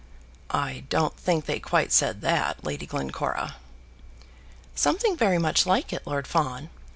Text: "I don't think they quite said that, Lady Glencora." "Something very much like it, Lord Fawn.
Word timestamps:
"I 0.49 0.83
don't 0.89 1.15
think 1.15 1.45
they 1.45 1.59
quite 1.59 1.91
said 1.91 2.21
that, 2.21 2.63
Lady 2.63 2.87
Glencora." 2.87 3.57
"Something 4.73 5.15
very 5.15 5.37
much 5.37 5.67
like 5.67 5.93
it, 5.93 6.07
Lord 6.07 6.25
Fawn. 6.25 6.71